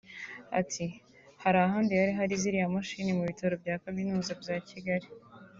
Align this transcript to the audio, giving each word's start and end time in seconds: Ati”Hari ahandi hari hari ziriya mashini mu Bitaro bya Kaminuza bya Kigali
Ati”Hari 0.59 1.57
ahandi 1.65 1.91
hari 1.99 2.13
hari 2.19 2.33
ziriya 2.41 2.73
mashini 2.75 3.11
mu 3.17 3.23
Bitaro 3.29 3.53
bya 3.61 3.75
Kaminuza 3.83 4.31
bya 4.41 4.55
Kigali 4.69 5.07